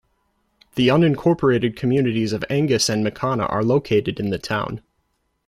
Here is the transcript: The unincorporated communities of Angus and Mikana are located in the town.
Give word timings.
The 0.73 0.87
unincorporated 0.87 1.75
communities 1.75 2.33
of 2.33 2.43
Angus 2.49 2.89
and 2.89 3.05
Mikana 3.05 3.47
are 3.53 3.63
located 3.63 4.19
in 4.19 4.31
the 4.31 4.39
town. 4.39 4.81